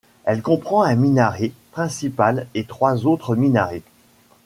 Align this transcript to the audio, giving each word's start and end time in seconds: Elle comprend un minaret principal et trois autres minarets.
Elle 0.23 0.41
comprend 0.41 0.81
un 0.81 0.95
minaret 0.95 1.51
principal 1.69 2.47
et 2.55 2.63
trois 2.63 3.05
autres 3.05 3.35
minarets. 3.35 3.83